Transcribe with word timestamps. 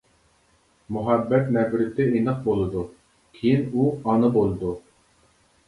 مۇھەببەت-نەپرىتى 0.95 2.09
ئېنىق 2.15 2.41
بولىدۇ. 2.49 2.87
كىيىن 3.39 3.71
ئۇ 3.71 3.87
ئانا 4.01 4.35
بولىدۇ. 4.41 4.77